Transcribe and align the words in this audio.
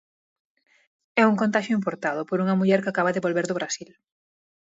É 1.21 1.23
un 1.31 1.39
contaxio 1.41 1.77
importado 1.79 2.21
por 2.29 2.37
unha 2.43 2.57
muller 2.59 2.79
que 2.81 2.91
acaba 2.91 3.13
de 3.15 3.23
volver 3.25 3.45
do 3.47 3.57
Brasil. 3.59 3.89